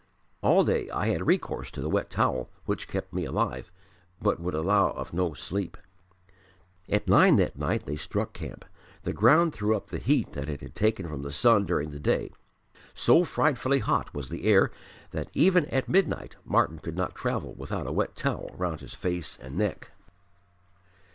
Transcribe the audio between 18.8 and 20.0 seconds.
his face and neck.